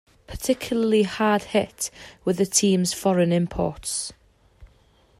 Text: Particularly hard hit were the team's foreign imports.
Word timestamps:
Particularly 0.25 1.03
hard 1.03 1.43
hit 1.43 1.91
were 2.25 2.33
the 2.33 2.47
team's 2.47 2.91
foreign 2.91 3.31
imports. 3.31 4.11